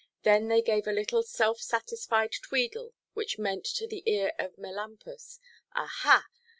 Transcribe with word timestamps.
Then 0.23 0.47
they 0.47 0.63
gave 0.63 0.87
a 0.87 0.91
little 0.91 1.21
self–satisfied 1.21 2.31
tweedle, 2.31 2.95
which 3.13 3.37
meant 3.37 3.65
to 3.75 3.85
the 3.85 4.01
ear 4.07 4.33
of 4.39 4.57
Melampus, 4.57 5.39
"Ah 5.75 5.91
ha! 5.99 6.25